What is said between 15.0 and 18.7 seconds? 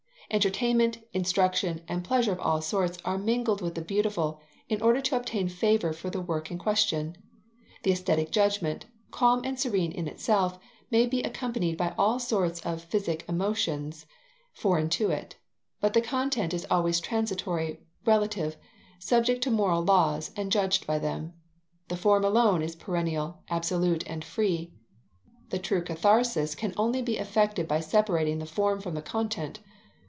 it. But the content is always transitory, relative,